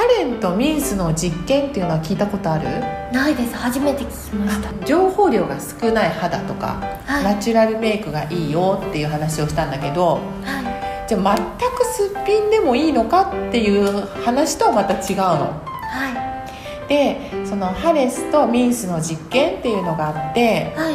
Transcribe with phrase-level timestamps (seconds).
[0.00, 2.64] ハレンとミンスの実験っていうのは聞いたことある？
[3.12, 3.54] ないです。
[3.54, 4.86] 初めて聞きました。
[4.86, 7.24] 情報量が少ない肌とか、はい。
[7.24, 11.06] ナチュラルメイクがいいよっていう話をしたんだけどはい。
[11.06, 15.22] じゃあ全くすっぴんでもいいのかっていう話とはまた違うの。
[15.22, 16.46] は
[16.86, 16.88] い。
[16.88, 20.94] でそのハレスとミンスの実験っていうのがあってはい。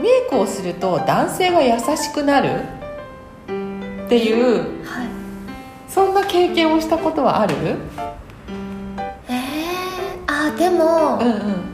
[0.00, 2.62] メイクをすると男性が優しくなる
[4.06, 5.05] っていうはい
[5.96, 7.54] そんな経験をしたことはある？
[9.28, 11.64] えー、あでも、うんうん。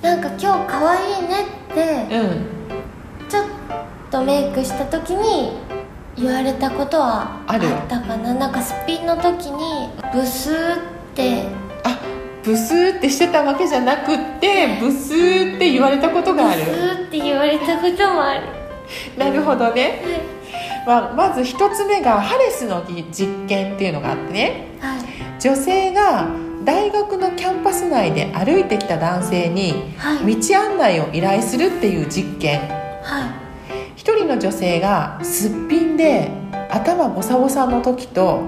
[0.00, 2.46] なんか今日可愛いねってうん。
[3.28, 3.44] ちょっ
[4.10, 5.58] とメイクした時に
[6.16, 8.32] 言われたことはあるったかな。
[8.32, 10.78] なんかすっぴんの時にブスーっ
[11.14, 11.42] て。
[11.84, 11.98] あ
[12.42, 16.64] ブスーってしてたわけじゃなくってブスーって言われたことがある。
[16.64, 18.44] ブスーって言われたこともある。
[19.18, 20.00] なるほどね、
[20.88, 24.68] まあ、まず一つ目がハレスの実験っていうのがあってね。
[24.80, 25.00] はい。
[25.38, 26.30] 女性が
[26.64, 30.34] 大学のキャンパス内で歩いてきた男性にはい。
[30.34, 32.60] 道案内を依頼するっていう実験。
[33.02, 33.34] は
[33.96, 36.30] 一人の女性がすっぴんで
[36.70, 38.42] 頭ボサボサの時と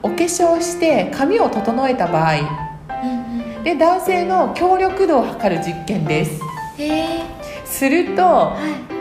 [0.00, 2.34] お化粧して髪を整えた場合。
[3.02, 3.64] うんうん。
[3.64, 6.40] で男性の協力度を測る実験です。
[7.64, 8.93] するとはい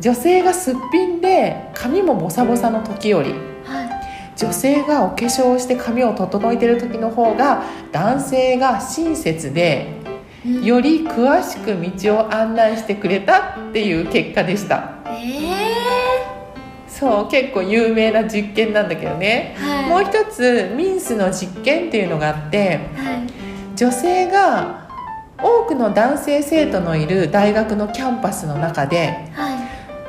[0.00, 3.32] 女性がすっぴんで髪もボサボサの時より
[3.64, 3.98] はい
[4.36, 9.98] 女性がお化粧をして髪を整えてる時の方が男性が親切で
[10.46, 10.64] うん。
[10.64, 15.02] より詳しく道を案内してくれたっていう結果でした。
[15.06, 15.98] え
[16.86, 19.56] そう結構有名な実験なんだけどね。
[19.58, 19.88] ー、はい。
[19.88, 23.14] もう一つミンスの実験っていうのがあっては
[23.74, 23.76] い。
[23.76, 24.88] 女性が
[25.40, 29.67] 多くの男性生徒のいる大学のキャンパスの中ではい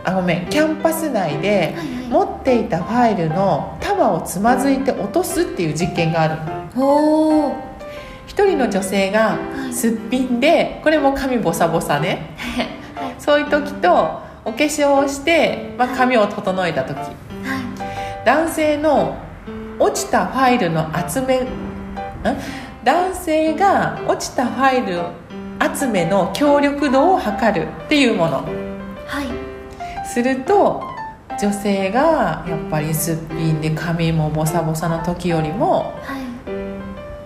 [0.09, 0.47] あごめん。
[0.47, 6.37] キャンパス内ではい持っていたファイルの束をつまずいて落とすっていう実験がある
[6.75, 7.55] おお
[8.25, 9.73] 一人の女性がはい。
[9.73, 12.35] すっぴんでこれも髪ボサボサね。
[13.19, 16.97] そういう時とお化粧をして、まあ、髪を整えた時。
[16.97, 17.13] はい。
[18.25, 19.15] 男性の
[19.77, 21.47] 落ちたファイルの集めん？
[22.83, 24.99] 男性が落ちたファイル
[25.77, 28.43] 集めの協力度を測るっていうもの。
[29.05, 29.38] はい
[30.13, 30.83] すると
[31.39, 36.29] 女性がやっぱりすっぴんで髪もボサボサの時よりもはい。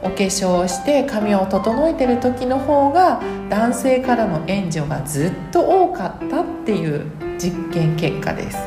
[0.01, 7.05] お化粧をして髪を整えてる時の方が男性からの援助がずっと多かったっていう
[7.39, 8.57] 実験結果です。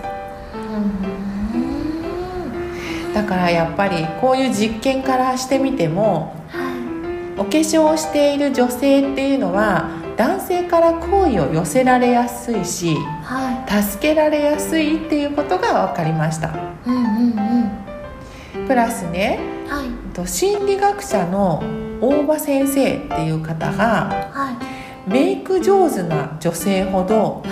[0.54, 7.40] うんだからやっぱりこういう実験からしてみてもはい。
[7.40, 16.48] お化粧をしている女性っていうのは男性から好意を寄せられやすいしは助けられやすいっていうことが分かりました。
[16.48, 16.50] い
[16.86, 18.66] うんうんうん。
[18.66, 19.38] プラスね
[19.68, 20.14] はい。
[20.14, 21.62] と心理学者の
[22.00, 24.58] 大場先生っていう方がは
[25.06, 27.42] メイク上手な女性ほど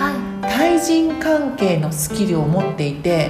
[0.41, 3.29] 対人関係のスキルを持っていて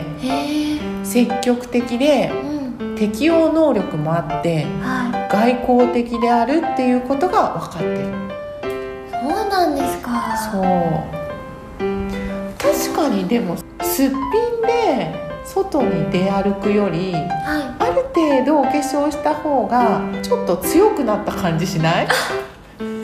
[1.03, 2.55] 積極的でうん。
[2.95, 8.34] 適応能力もあっては外交的であるっていうことが分かってる。
[8.34, 8.34] い
[9.45, 10.35] そうなんですか。
[10.51, 10.63] そう。
[12.57, 15.13] 確かにでもすっぴんで
[15.45, 22.05] 外に出歩くよりはある程度お化粧した方がちょっと強くなった感じしない？
[22.05, 22.13] いち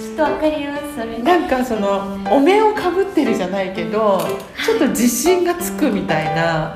[0.09, 1.19] ょっとわかりますそれ。
[1.19, 4.19] なんかそのお面をかぶってるじゃないけど
[4.65, 6.75] ちょっと自信がつくみたいな。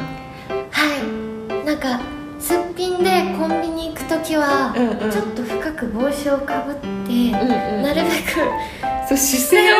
[0.70, 1.66] はい。
[1.66, 2.00] なんか
[2.40, 3.10] すっぴんで
[3.40, 4.72] コンビニ行く時は、
[5.12, 8.32] ちょっと深く帽子をかぶって、うんうんなるべく
[9.08, 9.76] そう姿勢を。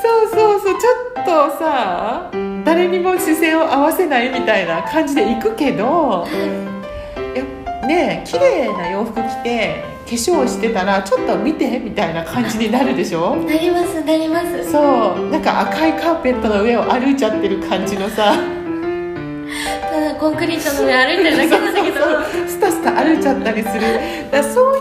[0.00, 0.90] そうそうそうちょ
[1.22, 2.30] っとさ
[2.64, 6.26] 誰にも姿勢を合わせないみたいな感じで行くけど
[7.34, 13.36] やね綺麗な洋服着て化粧してたらちょっと見てみたいな感じになるでしょ？
[13.36, 14.70] なりますなります。
[14.70, 18.34] そうなんか赤いカーペットの上を歩いちゃってる感じのさ
[19.80, 21.98] ただコンクリートの上歩いてるだけなんだけど。
[22.48, 23.82] スタスタ歩いちゃったりする。
[24.30, 24.76] だそう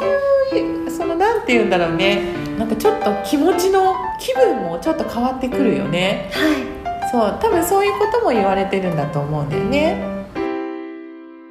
[0.55, 2.33] いうそのなんて言うんだろうね。
[2.57, 6.29] なんかちょっと気持ちの気分もちょっと変わってくるよね。
[6.33, 6.77] はい。
[7.11, 10.16] そう多分そういうことも言われてるんだと思うんだよね